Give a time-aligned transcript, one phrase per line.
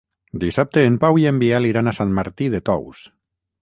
[0.43, 3.09] Dissabte en Pau i en Biel iran a Sant Martí de Tous.